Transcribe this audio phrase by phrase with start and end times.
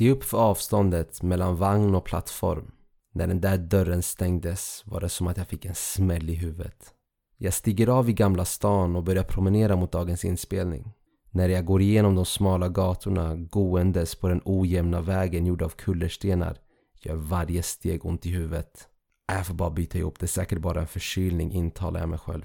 [0.00, 2.70] Se upp för avståndet mellan vagn och plattform.
[3.12, 6.94] När den där dörren stängdes var det som att jag fick en smäll i huvudet.
[7.36, 10.92] Jag stiger av i Gamla stan och börjar promenera mot dagens inspelning.
[11.30, 16.58] När jag går igenom de smala gatorna gåendes på den ojämna vägen gjord av kullerstenar
[17.00, 18.88] gör varje steg ont i huvudet.
[19.26, 22.44] Jag får bara byta ihop, det är säkert bara en förkylning intalar jag mig själv.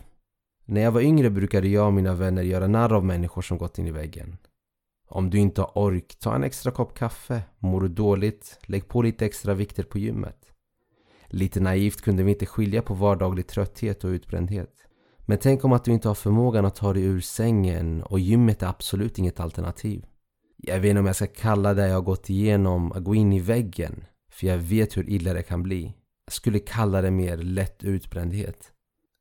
[0.66, 3.78] När jag var yngre brukade jag och mina vänner göra narr av människor som gått
[3.78, 4.38] in i väggen.
[5.08, 7.42] Om du inte har ork, ta en extra kopp kaffe.
[7.60, 10.52] Mår du dåligt, lägg på lite extra vikter på gymmet.
[11.28, 14.72] Lite naivt kunde vi inte skilja på vardaglig trötthet och utbrändhet.
[15.26, 18.64] Men tänk om att du inte har förmågan att ta dig ur sängen och gymmet
[18.64, 20.06] är absolut inget alternativ.
[20.58, 23.34] Jag vet inte om jag ska kalla det jag har gått igenom att gå in
[23.34, 24.06] i väggen.
[24.32, 25.94] För jag vet hur illa det kan bli.
[26.26, 28.72] Jag skulle kalla det mer lätt utbrändhet.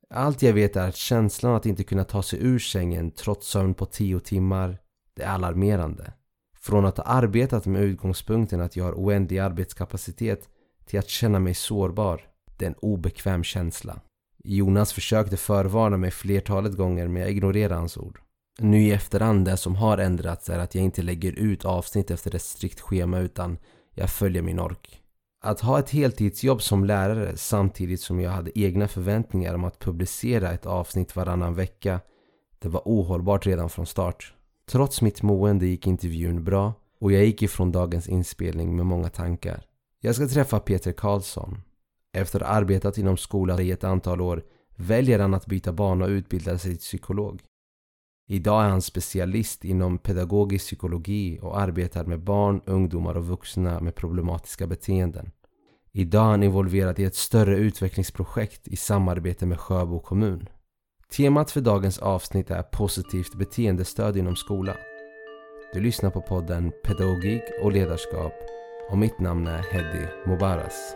[0.09, 3.73] Allt jag vet är att känslan att inte kunna ta sig ur sängen trots sömn
[3.73, 4.77] på tio timmar,
[5.15, 6.13] det är alarmerande.
[6.57, 10.49] Från att ha arbetat med utgångspunkten att jag har oändlig arbetskapacitet
[10.85, 12.21] till att känna mig sårbar.
[12.57, 13.99] Det är en obekväm känsla.
[14.43, 18.19] Jonas försökte förvarna mig flertalet gånger men jag ignorerade hans ord.
[18.59, 22.35] Nu i efterhand, det som har ändrats är att jag inte lägger ut avsnitt efter
[22.35, 23.57] ett strikt schema utan
[23.93, 25.01] jag följer min ork.
[25.41, 30.51] Att ha ett heltidsjobb som lärare samtidigt som jag hade egna förväntningar om att publicera
[30.51, 31.99] ett avsnitt varannan vecka,
[32.59, 34.34] det var ohållbart redan från start.
[34.67, 39.65] Trots mitt mående gick intervjun bra och jag gick ifrån dagens inspelning med många tankar.
[39.99, 41.61] Jag ska träffa Peter Karlsson.
[42.13, 44.43] Efter att ha arbetat inom skolan i ett antal år
[44.75, 47.41] väljer han att byta bana och utbilda sig till psykolog.
[48.27, 53.95] Idag är han specialist inom pedagogisk psykologi och arbetar med barn, ungdomar och vuxna med
[53.95, 55.31] problematiska beteenden.
[55.91, 60.49] Idag är han involverad i ett större utvecklingsprojekt i samarbete med Sjöbo kommun.
[61.17, 64.75] Temat för dagens avsnitt är positivt beteendestöd inom skolan.
[65.73, 68.33] Du lyssnar på podden Pedagogik och ledarskap
[68.91, 70.95] och mitt namn är Hedi Mubaras.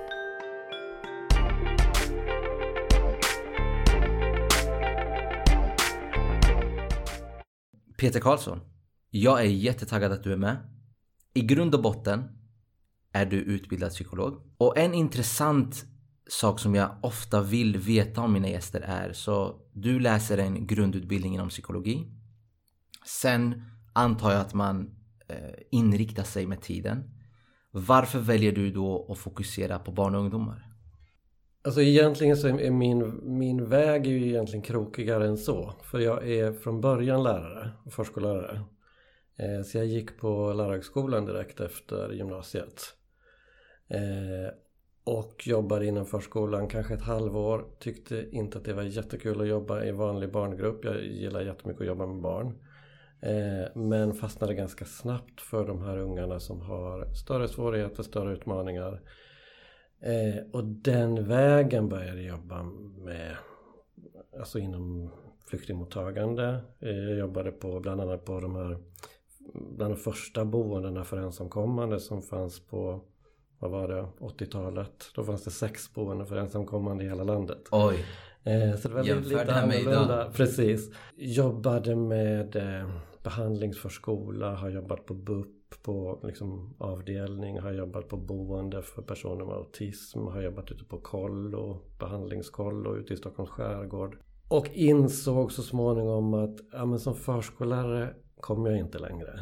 [7.97, 8.59] Peter Karlsson,
[9.09, 10.57] jag är jättetaggad att du är med.
[11.33, 12.23] I grund och botten
[13.13, 14.41] är du utbildad psykolog.
[14.57, 15.85] Och en intressant
[16.29, 21.33] sak som jag ofta vill veta om mina gäster är så du läser en grundutbildning
[21.33, 22.07] inom psykologi.
[23.05, 23.63] Sen
[23.93, 24.95] antar jag att man
[25.27, 25.35] eh,
[25.71, 27.03] inriktar sig med tiden.
[27.71, 30.65] Varför väljer du då att fokusera på barn och ungdomar?
[31.61, 35.73] Alltså egentligen så är min, min väg är ju egentligen krokigare än så.
[35.83, 38.61] För jag är från början lärare och förskollärare.
[39.37, 42.81] Eh, så jag gick på lärarhögskolan direkt efter gymnasiet.
[43.87, 44.53] Eh,
[45.03, 47.65] och jobbade inom förskolan kanske ett halvår.
[47.79, 50.85] Tyckte inte att det var jättekul att jobba i vanlig barngrupp.
[50.85, 52.53] Jag gillar jättemycket att jobba med barn.
[53.21, 59.01] Eh, men fastnade ganska snabbt för de här ungarna som har större svårigheter, större utmaningar.
[60.01, 62.63] Eh, och den vägen började jag jobba
[62.97, 63.35] med,
[64.39, 65.11] alltså inom
[65.49, 66.61] flyktingmottagande.
[66.79, 68.77] Eh, jag jobbade på bland annat på de här,
[69.53, 73.01] bland de första boendena för ensamkommande som fanns på
[73.59, 75.11] vad var det, 80-talet.
[75.15, 77.67] Då fanns det sex boenden för ensamkommande i hela landet.
[77.71, 78.05] Oj!
[78.43, 80.31] Eh, så det var Jämför lite annorlunda.
[80.33, 80.91] Precis.
[81.15, 82.89] Jobbade med eh,
[83.23, 85.47] behandlingsförskola, har jobbat på BUP,
[85.83, 90.97] på liksom, avdelning, har jobbat på boende för personer med autism, har jobbat ute på
[90.97, 94.17] kollo, behandlingskollo ute i Stockholms skärgård.
[94.47, 99.39] Och insåg så småningom att ja, men som förskollärare kommer jag inte längre.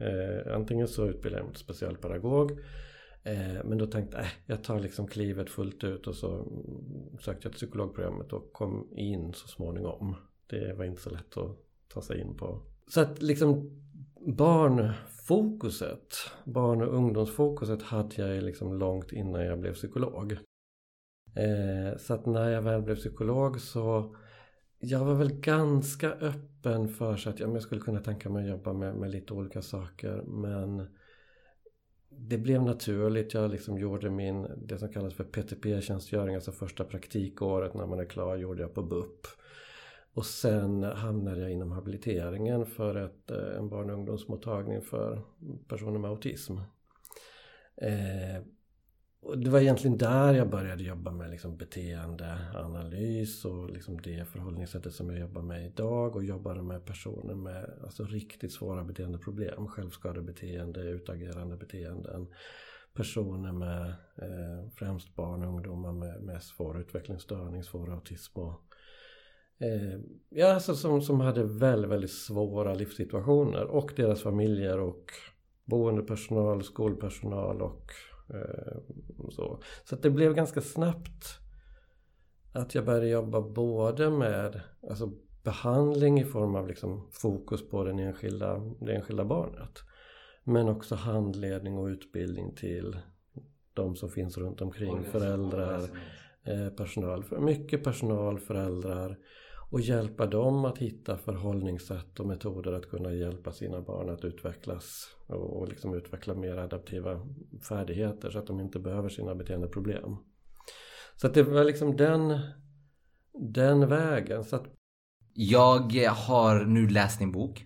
[0.00, 2.58] Eh, antingen så utbildar jag mig till specialpedagog
[3.24, 6.46] Eh, men då tänkte jag, äh, jag tar liksom klivet fullt ut och så
[7.20, 10.16] sökte jag till psykologprogrammet och kom in så småningom.
[10.46, 11.56] Det var inte så lätt att
[11.88, 13.70] ta sig in på så att liksom
[14.26, 16.14] barnfokuset,
[16.44, 20.32] barn och ungdomsfokuset hade jag liksom långt innan jag blev psykolog.
[21.34, 24.16] Eh, så att när jag väl blev psykolog så
[24.78, 28.72] jag var väl ganska öppen för så att jag skulle kunna tänka mig att jobba
[28.72, 30.86] med, med lite olika saker men
[32.18, 33.34] det blev naturligt.
[33.34, 38.04] Jag liksom gjorde min, det som kallas för PTP-tjänstgöring, alltså första praktikåret när man är
[38.04, 39.26] klar, gjorde jag på BUP.
[40.14, 45.22] Och sen hamnade jag inom habiliteringen för ett, eh, en barn och ungdomsmottagning för
[45.68, 46.56] personer med autism.
[47.76, 48.42] Eh,
[49.24, 54.94] och det var egentligen där jag började jobba med liksom beteendeanalys och liksom det förhållningssättet
[54.94, 59.68] som jag jobbar med idag och jobbade med personer med alltså riktigt svåra beteendeproblem.
[59.68, 62.26] Självskadebeteende, utagerande beteenden.
[62.94, 63.86] Personer med
[64.16, 68.60] eh, främst barn och ungdomar med, med svår utvecklingsstörning, svår autism och
[69.58, 75.04] eh, ja, alltså som, som hade väldigt, väldigt svåra livssituationer och deras familjer och
[75.64, 77.92] boendepersonal, skolpersonal och
[79.30, 79.62] så.
[79.84, 81.38] Så att det blev ganska snabbt
[82.52, 84.60] att jag började jobba både med
[84.90, 85.12] alltså
[85.42, 89.78] behandling i form av liksom fokus på den enskilda, det enskilda barnet.
[90.44, 92.96] Men också handledning och utbildning till
[93.74, 95.80] de som finns runt omkring, föräldrar,
[96.42, 99.18] eh, personal, mycket personal, föräldrar
[99.74, 105.08] och hjälpa dem att hitta förhållningssätt och metoder att kunna hjälpa sina barn att utvecklas
[105.26, 107.20] och liksom utveckla mer adaptiva
[107.68, 110.16] färdigheter så att de inte behöver sina beteendeproblem.
[111.16, 112.38] Så att det var liksom den,
[113.32, 114.44] den vägen.
[114.44, 114.64] Så att...
[115.32, 117.64] Jag har nu läst din bok.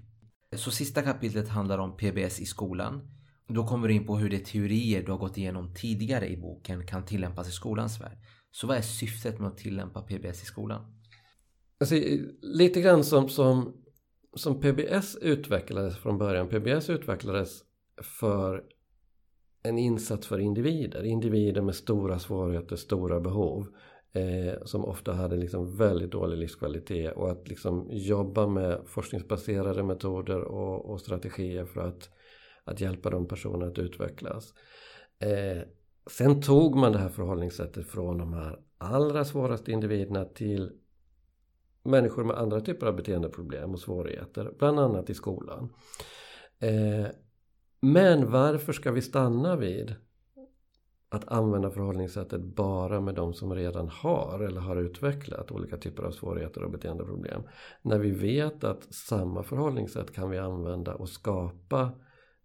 [0.56, 3.10] Så sista kapitlet handlar om PBS i skolan.
[3.48, 6.86] Då kommer du in på hur de teorier du har gått igenom tidigare i boken
[6.86, 8.18] kan tillämpas i skolans värld.
[8.50, 10.97] Så vad är syftet med att tillämpa PBS i skolan?
[11.80, 11.94] Alltså,
[12.42, 13.82] lite grann som, som,
[14.34, 16.48] som PBS utvecklades från början.
[16.48, 17.62] PBS utvecklades
[18.20, 18.64] för
[19.62, 21.04] en insats för individer.
[21.04, 23.66] Individer med stora svårigheter, stora behov.
[24.12, 27.12] Eh, som ofta hade liksom väldigt dålig livskvalitet.
[27.16, 32.10] Och att liksom jobba med forskningsbaserade metoder och, och strategier för att,
[32.64, 34.54] att hjälpa de personerna att utvecklas.
[35.18, 35.62] Eh,
[36.10, 40.72] sen tog man det här förhållningssättet från de här allra svåraste individerna till
[41.82, 45.72] människor med andra typer av beteendeproblem och svårigheter, bland annat i skolan.
[46.58, 47.06] Eh,
[47.80, 49.94] men varför ska vi stanna vid
[51.08, 56.10] att använda förhållningssättet bara med de som redan har eller har utvecklat olika typer av
[56.10, 57.42] svårigheter och beteendeproblem.
[57.82, 61.90] När vi vet att samma förhållningssätt kan vi använda och skapa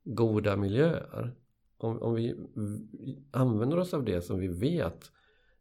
[0.04, 1.36] goda miljöer.
[1.78, 2.36] Om, om vi
[3.32, 5.12] använder oss av det som vi vet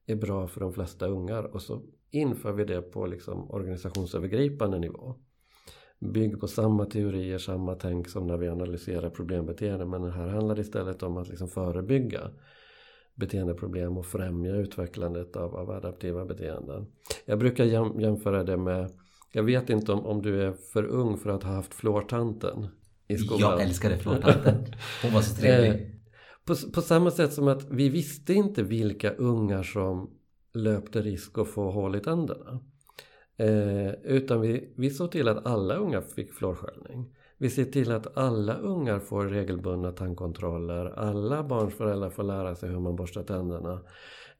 [0.06, 1.82] är bra för de flesta ungar och så
[2.12, 5.14] inför vi det på liksom organisationsövergripande nivå.
[6.00, 10.60] Bygg på samma teorier, samma tänk som när vi analyserar problembeteende men här handlar det
[10.60, 12.30] istället om att liksom förebygga
[13.14, 16.86] beteendeproblem och främja utvecklandet av, av adaptiva beteenden.
[17.24, 18.90] Jag brukar jäm, jämföra det med
[19.32, 22.66] jag vet inte om, om du är för ung för att ha haft flårtanten
[23.08, 23.50] i skolan.
[23.50, 24.54] Jag älskade flårtanten.
[25.02, 25.70] Hon var så trevlig.
[25.70, 25.88] Eh,
[26.44, 30.10] på, på samma sätt som att vi visste inte vilka ungar som
[30.54, 32.60] löpte risk att få hål i tänderna.
[33.36, 37.14] Eh, utan vi, vi såg till att alla ungar fick fluorsköljning.
[37.38, 40.86] Vi ser till att alla ungar får regelbundna tandkontroller.
[40.86, 43.82] Alla barns föräldrar får lära sig hur man borstar tänderna.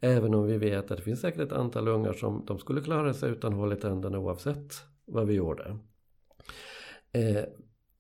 [0.00, 3.14] Även om vi vet att det finns säkert ett antal ungar som de skulle klara
[3.14, 4.72] sig utan hål i tänderna oavsett
[5.06, 5.78] vad vi gjorde.
[7.12, 7.44] Eh,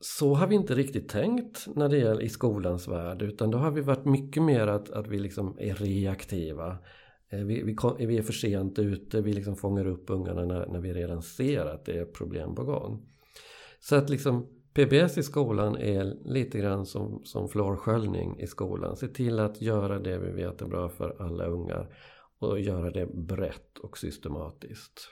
[0.00, 3.70] så har vi inte riktigt tänkt när det gäller i skolans värld utan då har
[3.70, 6.78] vi varit mycket mer att, att vi liksom är reaktiva.
[7.32, 10.66] Eh, vi, vi, kom, vi, är för sent ute, vi liksom fångar upp ungarna när,
[10.66, 13.08] när, vi redan ser att det är problem på gång.
[13.80, 18.96] Så att liksom PBS i skolan är lite grann som, som fluorsköljning i skolan.
[18.96, 21.94] Se till att göra det vi vet är bra för alla ungar
[22.38, 25.08] och göra det brett och systematiskt.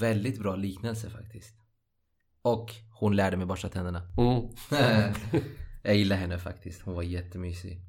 [0.00, 1.54] Väldigt bra liknelse faktiskt.
[2.42, 2.70] Och
[3.00, 4.02] hon lärde mig borsta tänderna.
[4.18, 4.48] Mm.
[5.82, 6.82] Jag gillar henne faktiskt.
[6.82, 7.80] Hon var jättemysig.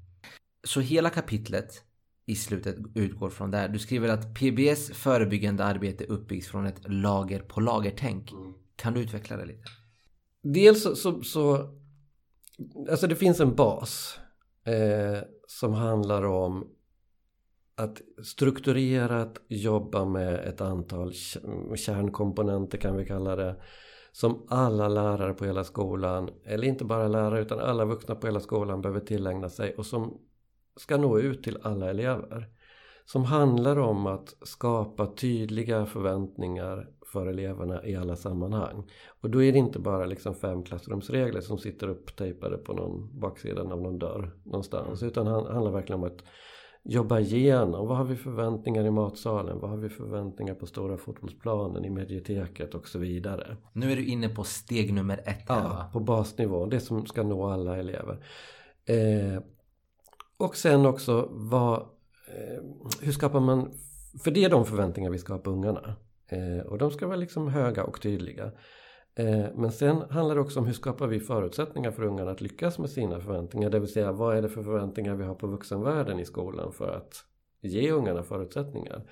[0.63, 1.83] Så hela kapitlet
[2.29, 3.69] i slutet utgår från där.
[3.69, 8.31] Du skriver att PBS förebyggande arbete uppbyggs från ett lager på lager-tänk.
[8.31, 8.53] Mm.
[8.75, 9.63] Kan du utveckla det lite?
[10.43, 11.69] Dels så, så, så
[12.89, 14.19] alltså det finns en bas
[14.65, 16.67] eh, som handlar om
[17.75, 21.13] att strukturerat jobba med ett antal
[21.75, 23.55] kärnkomponenter kan vi kalla det
[24.11, 28.39] som alla lärare på hela skolan, eller inte bara lärare utan alla vuxna på hela
[28.39, 30.17] skolan behöver tillägna sig och som
[30.77, 32.47] ska nå ut till alla elever.
[33.05, 38.83] Som handlar om att skapa tydliga förväntningar för eleverna i alla sammanhang.
[39.21, 43.71] Och då är det inte bara liksom fem klassrumsregler som sitter upptejpade på någon baksidan
[43.71, 45.03] av någon dörr någonstans.
[45.03, 46.23] Utan det handlar verkligen om att
[46.83, 47.87] jobba igenom.
[47.87, 49.59] Vad har vi förväntningar i matsalen?
[49.59, 53.57] Vad har vi förväntningar på stora fotbollsplanen, i medieteket och så vidare.
[53.73, 55.89] Nu är du inne på steg nummer ett här, Ja, va?
[55.93, 56.65] på basnivå.
[56.65, 58.25] Det som ska nå alla elever.
[58.85, 59.41] Eh,
[60.37, 61.79] och sen också vad,
[62.27, 62.63] eh,
[63.01, 63.71] hur skapar man,
[64.23, 65.95] för det är de förväntningar vi ska ha på ungarna.
[66.27, 68.51] Eh, och de ska vara liksom höga och tydliga.
[69.15, 72.79] Eh, men sen handlar det också om hur skapar vi förutsättningar för ungarna att lyckas
[72.79, 73.69] med sina förväntningar.
[73.69, 76.89] Det vill säga vad är det för förväntningar vi har på vuxenvärlden i skolan för
[76.89, 77.23] att
[77.61, 79.03] ge ungarna förutsättningar.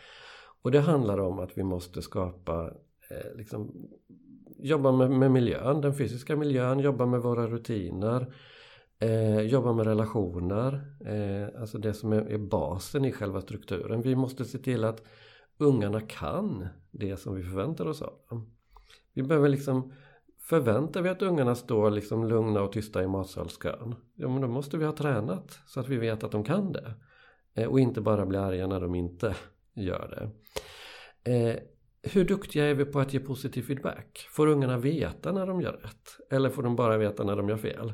[0.61, 2.71] Och det handlar om att vi måste skapa,
[3.09, 3.89] eh, liksom,
[4.57, 8.33] jobba med, med miljön, den fysiska miljön, jobba med våra rutiner.
[8.99, 14.01] Eh, jobba med relationer, eh, alltså det som är, är, basen i själva strukturen.
[14.01, 15.03] Vi måste se till att
[15.57, 18.51] ungarna kan det som vi förväntar oss av dem.
[19.13, 19.91] Vi behöver liksom
[20.45, 23.95] Förväntar vi att ungarna står liksom lugna och tysta i matsalskön?
[24.15, 26.93] Ja men då måste vi ha tränat så att vi vet att de kan det.
[27.53, 29.35] Eh, och inte bara bli arga när de inte
[29.73, 30.31] gör
[31.23, 31.31] det.
[31.31, 31.59] Eh,
[32.01, 34.27] hur duktiga är vi på att ge positiv feedback?
[34.31, 36.17] Får ungarna veta när de gör rätt?
[36.29, 37.93] Eller får de bara veta när de gör fel?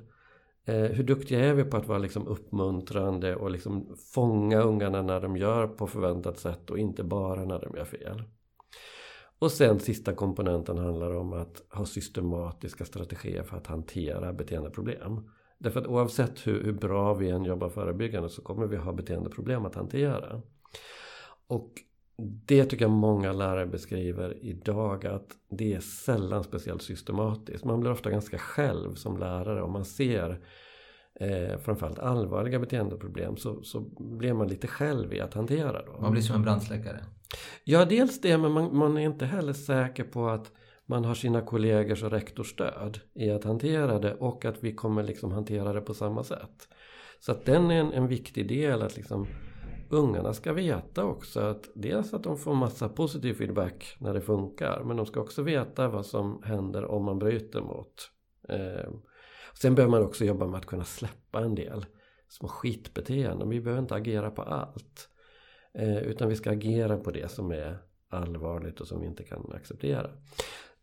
[0.71, 5.21] Eh, hur duktiga är vi på att vara liksom uppmuntrande och liksom fånga ungarna när
[5.21, 8.23] de gör på förväntat sätt och inte bara när de gör fel?
[9.39, 15.29] Och sen sista komponenten handlar om att ha systematiska strategier för att hantera beteendeproblem.
[15.57, 19.65] Därför att oavsett hur, hur bra vi än jobbar förebyggande så kommer vi ha beteendeproblem
[19.65, 20.41] att hantera.
[21.47, 21.73] Och
[22.45, 27.65] det tycker jag många lärare beskriver idag att det är sällan speciellt systematiskt.
[27.65, 30.39] Man blir ofta ganska själv som lärare och man ser
[31.21, 36.01] eh, framförallt allvarliga beteendeproblem så, så blir man lite själv i att hantera dem.
[36.01, 36.99] Man blir som en brandsläckare.
[37.63, 40.51] Ja, dels det, men man, man är inte heller säker på att
[40.85, 45.03] man har sina kollegors och rektors stöd i att hantera det och att vi kommer
[45.03, 46.67] liksom hantera det på samma sätt.
[47.19, 49.27] Så att den är en, en viktig del att liksom
[49.89, 54.83] ungarna ska veta också att dels att de får massa positiv feedback när det funkar
[54.83, 58.11] men de ska också veta vad som händer om man bryter mot.
[58.49, 58.91] Eh,
[59.53, 61.85] sen behöver man också jobba med att kunna släppa en del
[62.27, 63.49] små skitbeteenden.
[63.49, 65.09] Vi behöver inte agera på allt.
[65.73, 67.77] Eh, utan vi ska agera på det som är
[68.09, 70.09] allvarligt och som vi inte kan acceptera.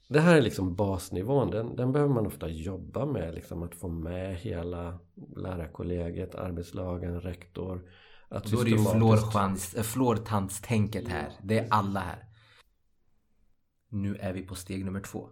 [0.09, 1.51] Det här är liksom basnivån.
[1.51, 3.35] Den, den behöver man ofta jobba med.
[3.35, 4.99] Liksom att få med hela
[5.37, 7.91] lärarkollegiet, arbetslagen, rektor.
[8.29, 11.33] Att Då är det ju äh, flårtandstänket här.
[11.43, 12.25] Det är alla här.
[13.89, 15.29] Nu är vi på steg nummer två.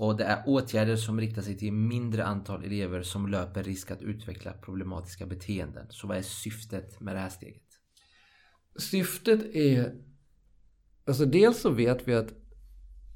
[0.00, 4.02] Och det är åtgärder som riktar sig till mindre antal elever som löper risk att
[4.02, 5.86] utveckla problematiska beteenden.
[5.90, 7.62] Så vad är syftet med det här steget?
[8.78, 9.94] Syftet är...
[11.06, 12.32] Alltså dels så vet vi att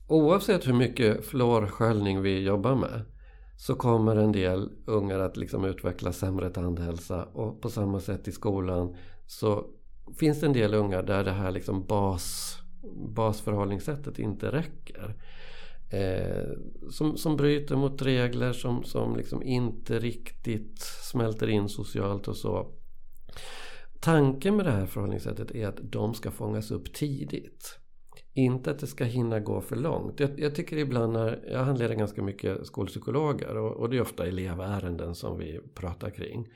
[0.08, 3.02] oavsett hur mycket fluorsköljning vi jobbar med
[3.58, 8.32] så kommer en del ungar att liksom utveckla sämre tandhälsa och på samma sätt i
[8.32, 9.66] skolan så
[10.18, 12.56] finns det en del ungar där det här liksom bas,
[13.14, 15.16] basförhållningssättet inte räcker.
[15.90, 16.48] Eh,
[16.90, 22.72] som, som bryter mot regler som, som liksom inte riktigt smälter in socialt och så.
[24.00, 27.78] Tanken med det här förhållningssättet är att de ska fångas upp tidigt.
[28.32, 30.20] Inte att det ska hinna gå för långt.
[30.20, 34.26] Jag, jag tycker ibland när jag handleder ganska mycket skolpsykologer och, och det är ofta
[34.26, 36.46] elevärenden som vi pratar kring.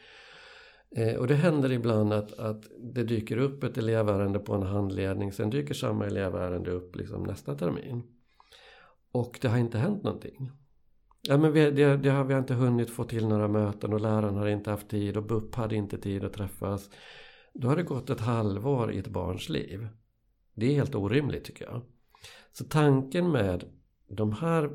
[0.97, 2.63] Eh, och det händer ibland att, att
[2.95, 5.33] det dyker upp ett elevärende på en handledning.
[5.33, 8.03] Sen dyker samma elevärende upp liksom nästa termin.
[9.13, 10.51] Och det har inte hänt någonting.
[11.23, 14.37] Ja, men vi, det, det har vi inte hunnit få till några möten och läraren
[14.37, 16.91] har inte haft tid och BUP hade inte tid att träffas.
[17.55, 19.89] Då har det gått ett halvår i ett barns liv.
[20.55, 21.83] Det är helt orimligt tycker jag.
[22.53, 23.65] Så tanken med
[24.09, 24.71] de här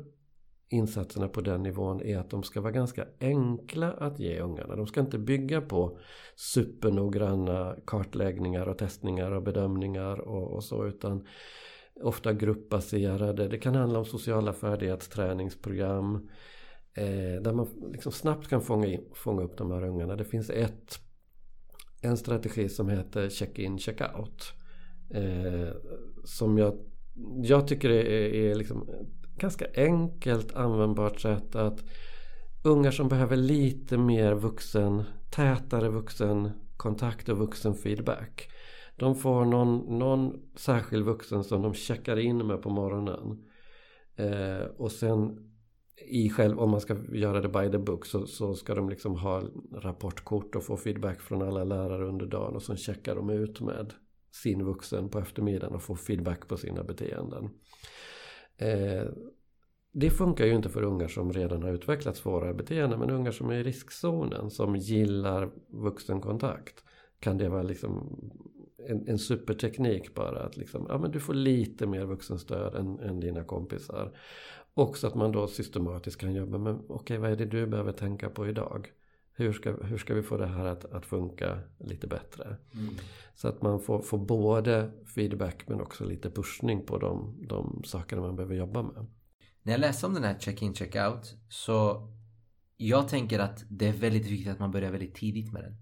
[0.68, 4.76] insatserna på den nivån är att de ska vara ganska enkla att ge ungarna.
[4.76, 5.98] De ska inte bygga på
[6.36, 11.26] supernoggranna kartläggningar och testningar och bedömningar och, och så utan
[12.02, 13.48] ofta gruppbaserade.
[13.48, 16.28] Det kan handla om sociala färdighetsträningsprogram
[16.94, 20.16] eh, där man liksom snabbt kan fånga, in, fånga upp de här ungarna.
[20.16, 20.98] Det finns ett,
[22.00, 24.52] en strategi som heter check-in, check-out.
[25.10, 25.74] Eh,
[26.24, 26.78] som jag,
[27.42, 31.84] jag tycker är, är liksom ett ganska enkelt användbart sätt att
[32.64, 38.50] ungar som behöver lite mer vuxen, tätare vuxen kontakt och vuxen feedback.
[38.96, 43.44] De får någon, någon särskild vuxen som de checkar in med på morgonen.
[44.16, 45.50] Eh, och sen
[46.10, 49.16] i själv, om man ska göra det by the book så, så ska de liksom
[49.16, 53.60] ha rapportkort och få feedback från alla lärare under dagen och sen checkar de ut
[53.60, 53.92] med
[54.30, 57.50] sin vuxen på eftermiddagen och får feedback på sina beteenden.
[58.56, 59.08] Eh,
[59.92, 63.50] det funkar ju inte för ungar som redan har utvecklat svåra beteenden men ungar som
[63.50, 66.84] är i riskzonen som gillar vuxenkontakt
[67.20, 68.20] kan det vara liksom
[68.88, 73.20] en, en superteknik bara att liksom, ja men du får lite mer vuxenstöd än, än
[73.20, 74.16] dina kompisar.
[74.74, 77.92] Också att man då systematiskt kan jobba med, okej okay, vad är det du behöver
[77.92, 78.88] tänka på idag?
[79.36, 82.56] Hur ska, hur ska vi få det här att, att funka lite bättre?
[82.74, 82.94] Mm.
[83.34, 88.22] Så att man får, får både feedback men också lite pushning på de, de sakerna
[88.22, 89.06] man behöver jobba med.
[89.62, 92.08] När jag läser om den här check-in check-out så
[92.76, 95.76] jag tänker att det är väldigt viktigt att man börjar väldigt tidigt med den.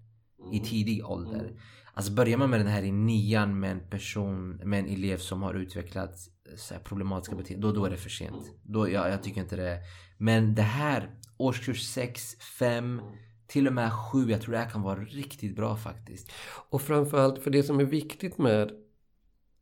[0.53, 0.69] I mm.
[0.69, 1.39] tidig ålder.
[1.39, 1.57] Mm.
[1.93, 5.43] Alltså börjar man med den här i nian med en person, med en elev som
[5.43, 6.11] har utvecklat
[6.49, 8.51] eh, så problematiska beteenden, då, då är det för sent.
[8.63, 9.79] Då, ja, jag tycker inte det.
[10.17, 13.01] Men det här, årskurs 6, 5,
[13.47, 16.31] till och med 7, jag tror det här kan vara riktigt bra faktiskt.
[16.69, 18.71] Och framförallt, för det som är viktigt med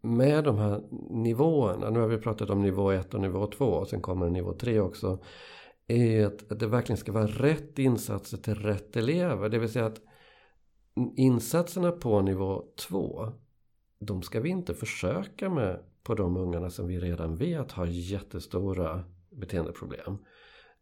[0.03, 3.87] med de här nivåerna, nu har vi pratat om nivå 1 och nivå 2 och
[3.87, 5.19] sen kommer nivå 3 också.
[5.87, 9.49] är att, att det verkligen ska vara rätt insatser till rätt elever.
[9.49, 10.01] Det vill säga att
[11.15, 13.33] insatserna på nivå 2
[14.01, 19.03] de ska vi inte försöka med på de ungarna som vi redan vet har jättestora
[19.31, 20.17] beteendeproblem.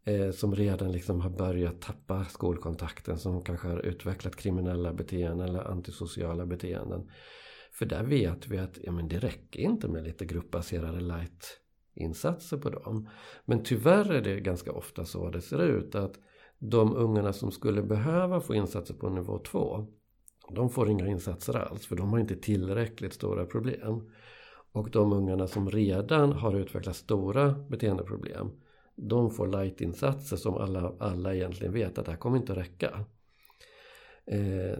[0.04, 5.70] Eh, som redan liksom har börjat tappa skolkontakten, som kanske har utvecklat kriminella beteenden eller
[5.70, 7.10] antisociala beteenden.
[7.72, 12.70] För där vet vi att ja, men det räcker inte med lite gruppbaserade light-insatser på
[12.70, 13.08] dem.
[13.44, 16.18] Men tyvärr är det ganska ofta så det ser ut att
[16.58, 19.86] de ungarna som skulle behöva få insatser på nivå 2
[20.54, 24.10] de får inga insatser alls för de har inte tillräckligt stora problem.
[24.72, 28.50] Och de ungarna som redan har utvecklat stora beteendeproblem
[29.00, 33.04] de får light-insatser som alla, alla egentligen vet att det här kommer inte att räcka.
[34.26, 34.78] Eh,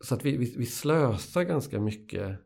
[0.00, 2.38] så att vi, vi, vi, slösar ganska mycket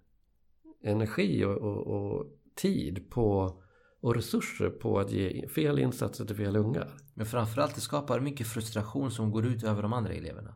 [0.83, 3.59] energi och, och, och, tid på
[4.01, 6.97] och resurser på att ge fel insatser till fel ungar.
[7.15, 10.55] Men framförallt det skapar mycket frustration som går ut över de andra eleverna.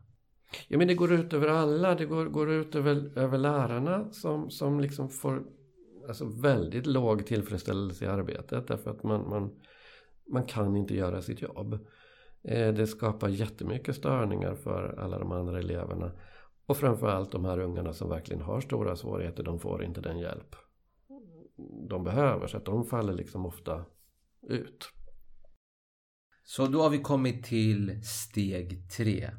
[0.69, 1.95] Ja men det går ut över alla.
[1.95, 5.43] Det går, går ut över, över lärarna som, som liksom får
[6.09, 8.69] alltså väldigt låg tillfredsställelse i arbetet.
[8.69, 9.61] Därför att man, man,
[10.33, 11.75] man kan inte göra sitt jobb.
[12.43, 16.13] Eh, det skapar jättemycket störningar för alla de andra eleverna.
[16.67, 19.43] Och framförallt de här ungarna som verkligen har stora svårigheter.
[19.43, 20.57] De får inte den hjälp
[21.89, 22.47] de behöver.
[22.47, 23.85] Så att de faller liksom ofta
[24.43, 24.93] ut.
[26.45, 29.31] Så då har vi kommit till steg tre.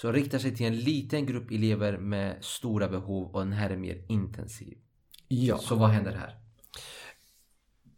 [0.00, 3.76] Så riktar sig till en liten grupp elever med stora behov och den här är
[3.76, 4.78] mer intensiv.
[5.28, 5.58] Ja.
[5.58, 6.34] Så vad händer här?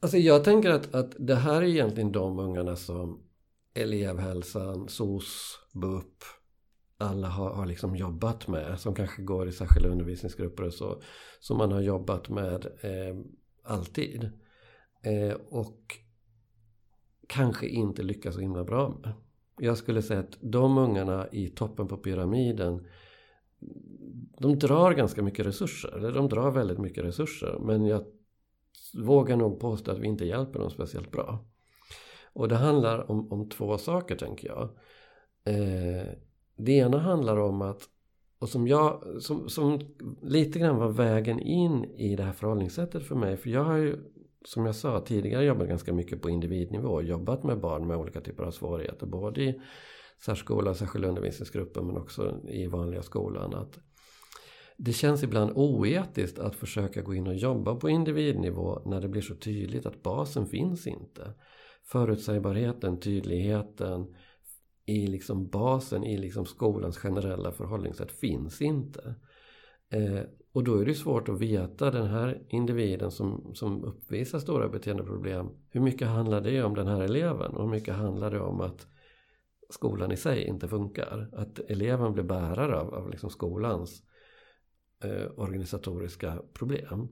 [0.00, 3.23] Alltså jag tänker att, att det här är egentligen de ungarna som
[3.75, 6.25] elevhälsan, SOS, BUP,
[6.99, 8.80] alla har, har liksom jobbat med.
[8.80, 11.02] Som kanske går i särskilda undervisningsgrupper och så.
[11.40, 13.16] Som man har jobbat med eh,
[13.64, 14.30] alltid.
[15.02, 15.97] Eh, och
[17.28, 19.12] kanske inte lyckas så himla bra med.
[19.62, 22.87] Jag skulle säga att de ungarna i toppen på pyramiden
[24.38, 25.97] de drar ganska mycket resurser.
[25.97, 27.59] Eller de drar väldigt mycket resurser.
[27.61, 28.05] Men jag
[28.94, 31.44] vågar nog påstå att vi inte hjälper dem speciellt bra.
[32.33, 34.62] Och det handlar om, om två saker tänker jag.
[35.44, 36.09] Eh,
[36.57, 37.83] det ena handlar om att,
[38.38, 39.81] och som jag, som, som
[40.23, 43.37] lite grann var vägen in i det här förhållningssättet för mig.
[43.37, 43.96] För jag har ju,
[44.44, 47.03] som jag sa tidigare, jobbat ganska mycket på individnivå.
[47.03, 49.07] Jobbat med barn med olika typer av svårigheter.
[49.07, 49.61] Både i
[50.24, 53.55] särskola, särskilda undervisningsgrupper men också i vanliga skolan.
[53.55, 53.79] Att
[54.76, 59.22] det känns ibland oetiskt att försöka gå in och jobba på individnivå när det blir
[59.22, 61.35] så tydligt att basen finns inte.
[61.85, 64.14] Förutsägbarheten, tydligheten
[64.87, 69.14] i liksom basen i liksom skolans generella förhållningssätt finns inte.
[69.90, 70.20] Eh,
[70.52, 75.48] och då är det svårt att veta den här individen som, som uppvisar stora beteendeproblem.
[75.70, 77.56] Hur mycket handlar det om den här eleven?
[77.56, 78.86] Och hur mycket handlar det om att
[79.70, 81.30] skolan i sig inte funkar?
[81.32, 84.02] Att eleven blir bärare av, av liksom skolans
[85.04, 87.08] eh, organisatoriska problem.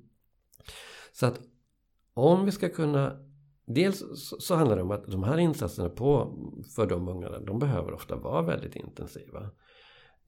[1.12, 1.40] Så att
[2.14, 3.28] om vi ska kunna
[3.70, 6.38] Dels så handlar det om att de här insatserna på,
[6.74, 9.50] för de ungarna, de behöver ofta vara väldigt intensiva.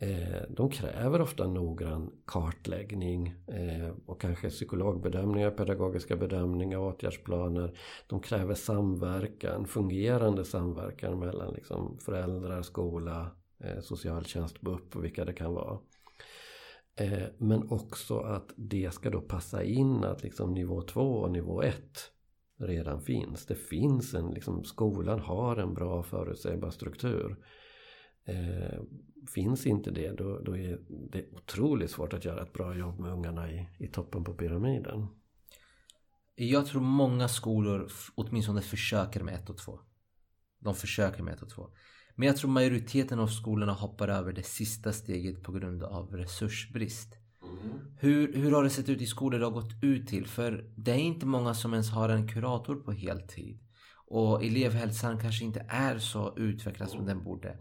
[0.02, 7.78] Eh, de kräver ofta noggrann kartläggning eh, och kanske psykologbedömningar, pedagogiska bedömningar, åtgärdsplaner.
[8.06, 13.30] De kräver samverkan, fungerande samverkan mellan liksom föräldrar, skola,
[13.64, 15.78] eh, socialtjänst, BUP och vilka det kan vara.
[17.38, 21.74] Men också att det ska då passa in att liksom nivå 2 och nivå 1
[22.58, 23.46] redan finns.
[23.46, 27.36] Det finns en, liksom, skolan har en bra förutsägbar struktur.
[28.24, 28.80] Eh,
[29.34, 33.12] finns inte det då, då är det otroligt svårt att göra ett bra jobb med
[33.12, 35.06] ungarna i, i toppen på pyramiden.
[36.34, 39.80] Jag tror många skolor åtminstone försöker med 1 och 2.
[40.58, 41.70] De försöker med 1 och 2.
[42.14, 47.16] Men jag tror majoriteten av skolorna hoppar över det sista steget på grund av resursbrist.
[47.42, 47.78] Mm.
[47.98, 50.26] Hur, hur har det sett ut i skolor du har gått ut till?
[50.26, 53.58] För det är inte många som ens har en kurator på heltid.
[54.06, 57.58] Och elevhälsan kanske inte är så utvecklad som den borde.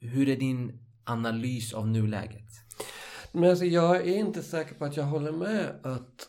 [0.00, 2.48] Hur är din analys av nuläget?
[3.32, 6.28] Men alltså, jag är inte säker på att jag håller med att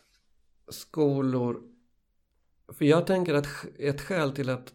[0.69, 1.61] skolor...
[2.73, 3.47] För jag tänker att
[3.79, 4.73] ett skäl till att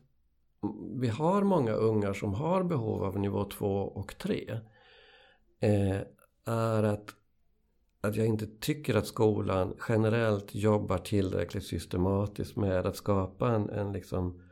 [1.01, 4.61] vi har många ungar som har behov av nivå 2 och 3
[5.61, 6.01] eh,
[6.45, 7.15] är att,
[8.01, 13.93] att jag inte tycker att skolan generellt jobbar tillräckligt systematiskt med att skapa en, en
[13.93, 14.43] liksom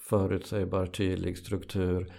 [0.00, 2.12] förutsägbar tydlig struktur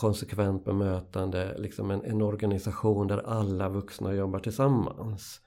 [0.00, 5.40] konsekvent bemötande, liksom en, en organisation där alla vuxna jobbar tillsammans.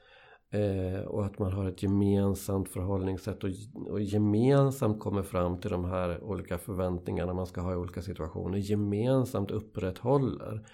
[0.50, 3.50] Eh, och att man har ett gemensamt förhållningssätt och,
[3.90, 8.58] och gemensamt kommer fram till de här olika förväntningarna man ska ha i olika situationer.
[8.58, 10.68] Gemensamt upprätthåller.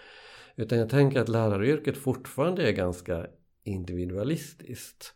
[0.56, 3.28] Utan jag tänker att läraryrket fortfarande är ganska
[3.64, 5.14] individualistiskt.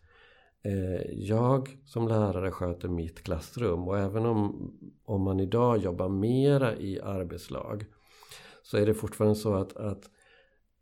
[0.66, 4.72] Eh, jag som lärare sköter mitt klassrum och även om,
[5.06, 7.86] om man idag jobbar mera i arbetslag
[8.64, 10.10] så är det fortfarande så att, att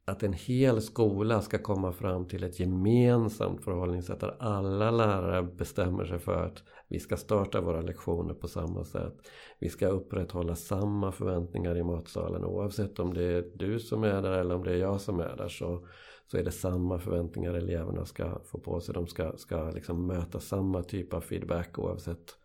[0.06, 6.06] att en hel skola ska komma fram till ett gemensamt förhållningssätt där alla lärare bestämmer
[6.06, 9.14] sig för att vi ska starta våra lektioner på samma sätt.
[9.60, 14.32] Vi ska upprätthålla samma förväntningar i matsalen oavsett om det är du som är där
[14.32, 15.88] eller om det är jag som är där så,
[16.32, 18.94] så är det samma förväntningar eleverna ska få på sig.
[18.94, 22.36] De ska, ska liksom möta samma typ av feedback oavsett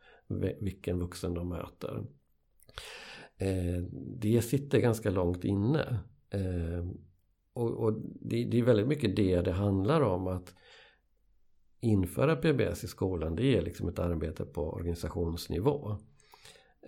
[0.60, 2.04] vilken vuxen de möter.
[3.38, 3.82] Eh,
[4.20, 5.98] det sitter ganska långt inne.
[6.30, 6.86] Eh,
[7.52, 10.26] och, och det, det, är väldigt mycket det det handlar om.
[10.26, 10.54] Att
[11.80, 15.96] införa PBS i skolan det är liksom ett arbete på organisationsnivå.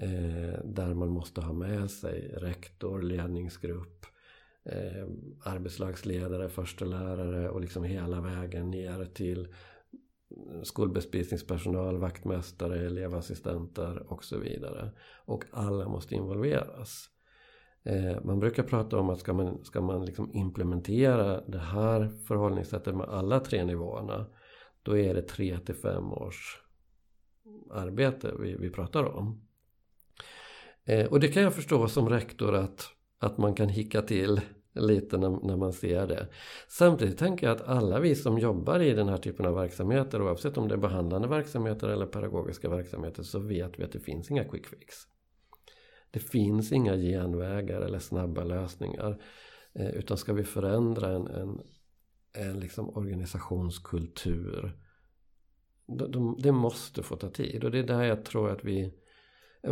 [0.01, 4.07] Eh, där man måste ha med sig rektor, ledningsgrupp,
[4.65, 5.07] eh,
[5.45, 9.49] arbetslagsledare, förstelärare och liksom hela vägen ner till
[10.63, 14.91] skolbespisningspersonal, vaktmästare, elevassistenter och så vidare.
[15.25, 17.11] Och alla måste involveras.
[17.83, 22.95] Eh, man brukar prata om att ska man, ska man liksom implementera det här förhållningssättet
[22.95, 24.27] med alla tre nivåerna
[24.83, 26.63] då är det tre till fem års
[27.71, 29.49] arbete vi, vi pratar om.
[30.85, 34.41] Eh, och det kan jag förstå som rektor att, att man kan hicka till
[34.81, 36.29] lite när, när man ser det.
[36.69, 40.59] Samtidigt tänker jag att alla vi som jobbar i den här typen av verksamheter oavsett
[40.59, 44.45] om det är behandlande verksamheter eller pedagogiska verksamheter så vet vi att det finns inga
[44.45, 44.97] quick fix.
[46.11, 49.23] Det finns inga genvägar eller snabba lösningar.
[49.75, 51.61] Eh, utan ska vi förändra en, en,
[52.33, 54.77] en liksom organisationskultur
[56.39, 58.95] det måste få ta tid och det är där jag tror att vi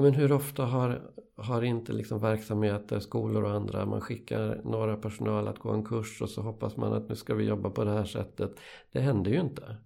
[0.00, 5.48] men hur ofta har, har inte liksom verksamheter, skolor och andra man skickar några personal
[5.48, 7.90] att gå en kurs och så hoppas man att nu ska vi jobba på det
[7.90, 8.61] här sättet.
[8.92, 9.76] Det händer ju inte.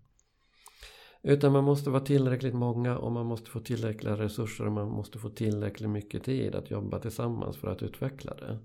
[1.22, 5.18] Utan man måste vara tillräckligt många och man måste få tillräckliga resurser och man måste
[5.18, 8.58] få tillräckligt mycket tid att jobba tillsammans för att utveckla det.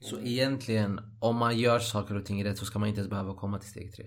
[0.00, 3.34] Så egentligen, om man gör saker och ting rätt så ska man inte ens behöva
[3.34, 4.06] komma till steg tre?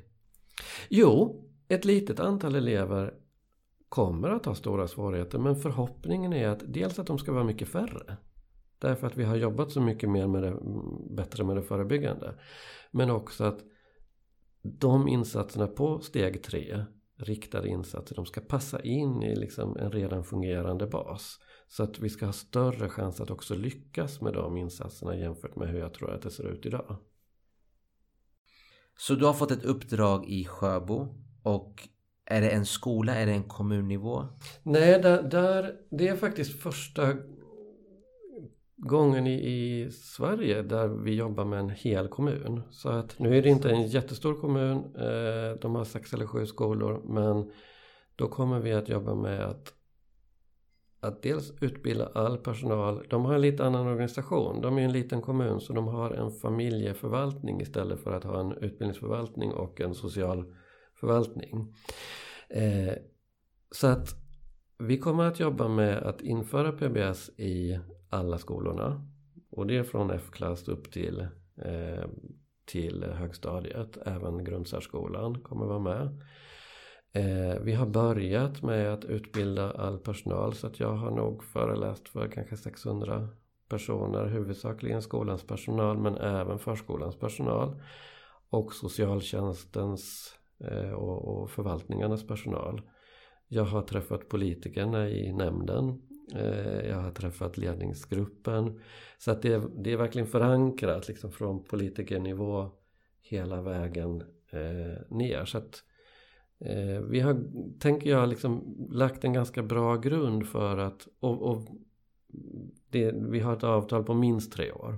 [0.90, 3.14] Jo, ett litet antal elever
[3.90, 7.68] kommer att ha stora svårigheter men förhoppningen är att dels att de ska vara mycket
[7.68, 8.18] färre.
[8.80, 10.58] Därför att vi har jobbat så mycket mer med det,
[11.16, 12.36] bättre med det förebyggande.
[12.92, 13.60] Men också att
[14.62, 16.86] de insatserna på steg tre
[17.18, 18.16] riktade insatser.
[18.16, 21.40] De ska passa in i liksom en redan fungerande bas.
[21.68, 25.70] Så att vi ska ha större chans att också lyckas med de insatserna jämfört med
[25.70, 26.98] hur jag tror att det ser ut idag.
[28.98, 31.08] Så du har fått ett uppdrag i Sjöbo
[31.44, 31.90] och
[32.26, 34.26] är det en skola, är det en kommunnivå?
[34.64, 37.14] Nej, där, där, det är faktiskt första
[38.78, 42.62] gången i, i, Sverige där vi jobbar med en hel kommun.
[42.70, 46.46] Så att nu är det inte en jättestor kommun, eh, de har sex eller sju
[46.46, 47.52] skolor, men
[48.16, 49.74] då kommer vi att jobba med att,
[51.00, 53.06] att dels utbilda all personal.
[53.10, 56.32] De har en lite annan organisation, de är en liten kommun så de har en
[56.32, 60.46] familjeförvaltning istället för att ha en utbildningsförvaltning och en social
[60.96, 61.76] förvaltning.
[62.50, 62.94] Eh,
[63.72, 64.16] så att
[64.78, 67.80] vi kommer att jobba med att införa PBS i
[68.10, 69.08] alla skolorna.
[69.52, 71.28] Och det är från F-klass upp till,
[71.58, 72.06] eh,
[72.66, 73.98] till högstadiet.
[74.06, 76.22] Även grundsärskolan kommer vara med.
[77.12, 82.10] Eh, vi har börjat med att utbilda all personal så att jag har nog föreläst
[82.10, 83.30] för kanske 600
[83.70, 84.26] personer.
[84.26, 87.82] Huvudsakligen skolans personal men även förskolans personal.
[88.50, 92.82] Och socialtjänstens Eh, och, och förvaltningarnas personal.
[93.48, 96.02] Jag har träffat politikerna i nämnden
[96.36, 98.82] eh, jag har träffat ledningsgruppen.
[99.18, 102.72] Så att det, det är verkligen förankrat liksom från politikernivå
[103.22, 105.46] hela vägen eh, ner.
[105.46, 105.84] Så att
[107.10, 107.44] vi har,
[107.80, 111.68] tänker jag, liksom lagt en ganska bra grund för att och, och
[112.90, 114.98] det, vi har ett avtal på minst tre år.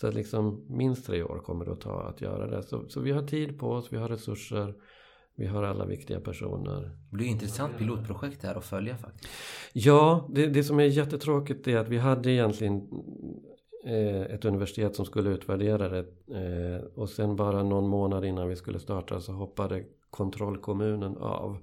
[0.00, 2.62] Så att liksom minst tre år kommer det att ta att göra det.
[2.62, 4.74] Så, så vi har tid på oss, vi har resurser.
[5.38, 6.80] Vi har alla viktiga personer.
[7.10, 9.28] Det blir ett intressant pilotprojekt här att följa faktiskt.
[9.72, 12.88] Ja, det, det som är jättetråkigt är att vi hade egentligen
[13.86, 15.98] eh, ett universitet som skulle utvärdera det
[16.34, 21.58] eh, och sen bara någon månad innan vi skulle starta så hoppade kontrollkommunen av.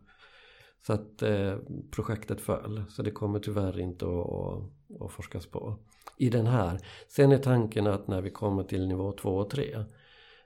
[0.87, 1.57] Så att eh,
[1.91, 2.83] projektet föll.
[2.89, 5.79] Så det kommer tyvärr inte att, att, att forskas på.
[6.17, 6.79] I den här.
[7.07, 9.75] Sen är tanken att när vi kommer till nivå 2 och 3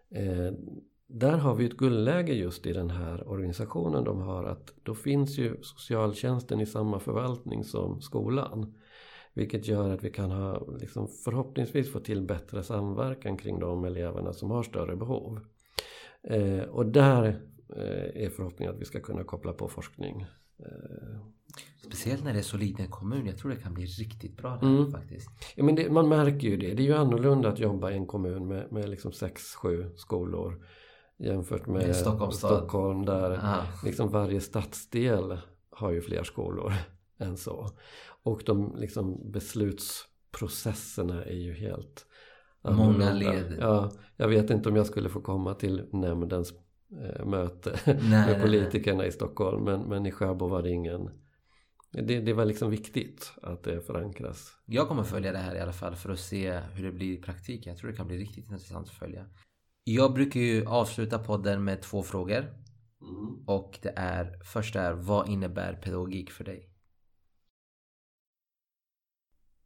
[0.10, 0.52] eh,
[1.08, 5.38] där har vi ett guldläge just i den här organisationen de har att då finns
[5.38, 8.76] ju socialtjänsten i samma förvaltning som skolan.
[9.34, 14.34] Vilket gör att vi kan ha, liksom, förhoppningsvis få till bättre samverkan kring de eleverna
[14.34, 15.40] som har större behov.
[16.24, 17.26] Eh, och där
[17.76, 20.26] eh, är förhoppningen att vi ska kunna koppla på forskning.
[20.60, 21.18] Eh,
[21.86, 23.26] Speciellt när det är så liten kommun.
[23.26, 24.92] Jag tror det kan bli riktigt bra där mm.
[24.92, 25.30] faktiskt.
[25.56, 26.74] Ja, men det, man märker ju det.
[26.74, 30.66] Det är ju annorlunda att jobba i en kommun med, med liksom sex, sju skolor
[31.20, 33.42] jämfört med Stockholm, Stockholm där
[33.84, 35.38] liksom varje stadsdel
[35.70, 36.74] har ju fler skolor
[37.20, 37.70] än så.
[38.24, 42.06] Och de liksom beslutsprocesserna är ju helt
[42.72, 43.58] Många led.
[43.60, 46.54] Ja, jag vet inte om jag skulle få komma till nämndens
[47.04, 49.08] eh, möte nej, med politikerna nej.
[49.08, 49.64] i Stockholm.
[49.64, 51.10] Men, men i Sjöbo var det ingen
[51.92, 54.54] det, det var liksom viktigt att det förankras.
[54.66, 57.22] Jag kommer följa det här i alla fall för att se hur det blir i
[57.22, 57.72] praktiken.
[57.72, 59.26] Jag tror det kan bli riktigt intressant att följa.
[59.84, 62.38] Jag brukar ju avsluta podden med två frågor.
[63.02, 63.44] Mm.
[63.48, 66.70] Och det är, första är, vad innebär pedagogik för dig?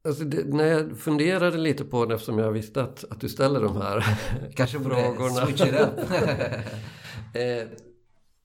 [0.03, 3.61] Alltså det, när jag funderade lite på det eftersom jag visste att, att du ställer
[3.61, 4.05] de här
[4.55, 5.45] Kanske frågorna.
[5.45, 5.99] Switch it up.
[7.35, 7.67] eh,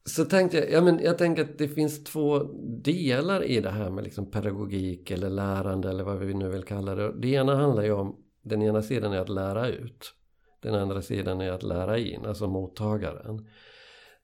[0.06, 2.38] så tänkte jag, ja men jag tänker att det finns två
[2.82, 6.94] delar i det här med liksom pedagogik eller lärande eller vad vi nu vill kalla
[6.94, 7.12] det.
[7.12, 10.14] Det ena handlar ju om, den ena sidan är att lära ut.
[10.60, 13.48] Den andra sidan är att lära in, alltså mottagaren.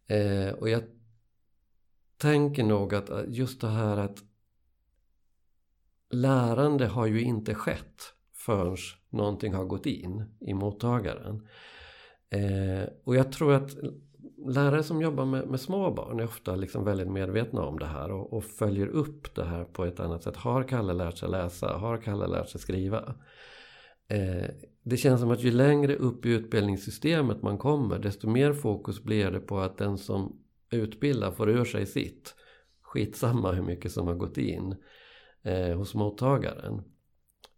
[0.07, 0.83] Eh, och jag
[2.17, 4.19] tänker nog att just det här att
[6.11, 8.77] lärande har ju inte skett förrän
[9.11, 11.49] någonting har gått in i mottagaren.
[12.31, 13.71] Eh, och jag tror att
[14.47, 18.13] lärare som jobbar med, med små barn är ofta liksom väldigt medvetna om det här
[18.13, 20.37] och, och, följer upp det här på ett annat sätt.
[20.37, 21.73] Har Kalle lärt sig läsa?
[21.73, 23.15] Har Kalle lärt sig skriva?
[24.09, 24.51] Eh,
[24.83, 29.31] det känns som att ju längre upp i utbildningssystemet man kommer desto mer fokus blir
[29.31, 30.37] det på att den som
[30.71, 32.35] utbildar får ur sig sitt.
[32.83, 34.75] Skitsamma hur mycket som har gått in
[35.43, 36.83] eh, hos mottagaren.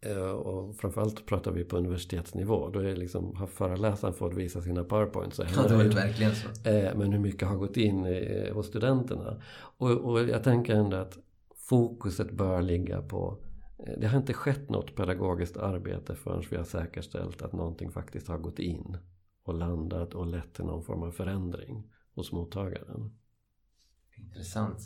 [0.05, 2.69] Eh, och framförallt pratar vi på universitetsnivå.
[2.69, 5.41] Då är liksom, har föreläsaren fått visa sina powerpoints.
[5.57, 6.69] Ja, det var verkligen så.
[6.69, 9.43] Eh, men hur mycket har gått in eh, hos studenterna?
[9.79, 11.19] Och, och jag tänker ändå att
[11.57, 13.39] fokuset bör ligga på
[13.99, 18.39] det har inte skett något pedagogiskt arbete förrän vi har säkerställt att någonting faktiskt har
[18.39, 18.97] gått in
[19.43, 23.19] och landat och lett till någon form av förändring hos mottagaren.
[24.17, 24.79] Intressant.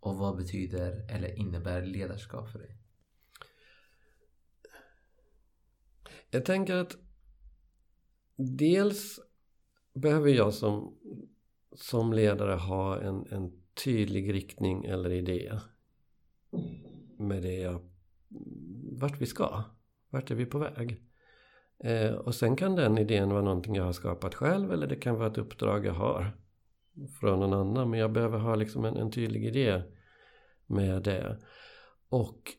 [0.00, 2.78] Och vad betyder eller innebär ledarskap för dig?
[6.36, 6.96] Jag tänker att
[8.36, 9.20] dels
[9.94, 10.94] behöver jag som,
[11.72, 15.52] som ledare ha en, en tydlig riktning eller idé
[17.18, 17.90] med det jag,
[18.92, 19.62] vart vi ska.
[20.10, 21.02] Vart är vi på väg?
[21.78, 25.16] Eh, och sen kan den idén vara någonting jag har skapat själv eller det kan
[25.16, 26.36] vara ett uppdrag jag har
[27.20, 27.90] från någon annan.
[27.90, 29.82] Men jag behöver ha liksom en, en tydlig idé
[30.66, 31.38] med det.
[32.08, 32.56] Och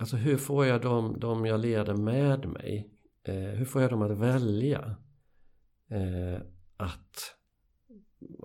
[0.00, 2.90] alltså hur får jag dem, dem jag leder med mig?
[3.24, 4.96] Eh, hur får jag dem att välja
[5.90, 6.40] eh,
[6.76, 7.34] att,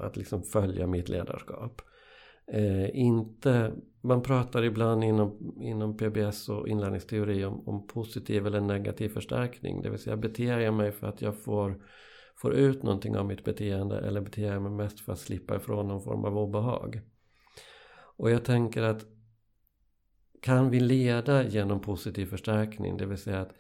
[0.02, 1.82] att liksom följa mitt ledarskap?
[2.52, 9.10] Eh, inte, man pratar ibland inom, inom PBS och inlärningsteori om, om positiv eller negativ
[9.10, 9.82] förstärkning.
[9.82, 11.84] Det vill säga beter jag mig för att jag får,
[12.36, 15.88] får ut någonting av mitt beteende eller beter jag mig mest för att slippa ifrån
[15.88, 17.02] någon form av obehag?
[18.18, 19.06] Och jag tänker att
[20.42, 23.54] kan vi leda genom positiv förstärkning, det vill säga att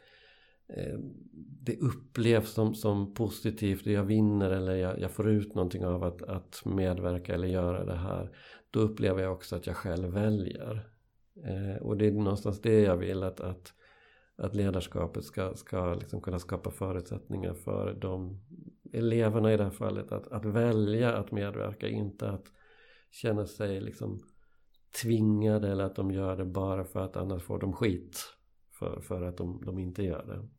[0.70, 1.00] eh,
[1.62, 6.04] det upplevs som, som positivt och jag vinner eller jag, jag, får ut någonting av
[6.04, 8.30] att, att medverka eller göra det här.
[8.72, 10.90] Då upplever jag också att jag själv väljer.
[11.46, 13.74] Eh, och det är någonstans det jag vill att, att,
[14.38, 18.42] att ledarskapet ska, ska liksom kunna skapa förutsättningar för de
[18.94, 22.46] eleverna i det här fallet att, att välja att medverka, inte att
[23.12, 24.20] känna sig liksom
[25.02, 28.20] tvingade eller att de gör det bara för att annars får de skit
[28.72, 30.50] för, för att de, de inte gör det.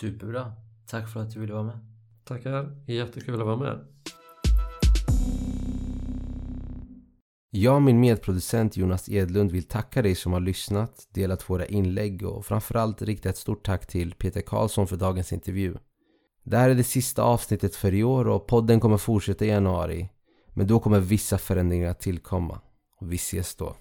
[0.00, 0.52] Superbra.
[0.86, 1.78] Tack för att du ville vara med.
[2.24, 2.84] Tackar.
[2.86, 3.86] Jättekul att vara med.
[7.54, 12.26] Jag och min medproducent Jonas Edlund vill tacka dig som har lyssnat, delat våra inlägg
[12.26, 15.76] och framförallt rikta ett stort tack till Peter Karlsson för dagens intervju.
[16.44, 20.08] Det här är det sista avsnittet för i år och podden kommer fortsätta i januari.
[20.54, 22.60] Men då kommer vissa förändringar att tillkomma.
[23.00, 23.76] Och vi ses då.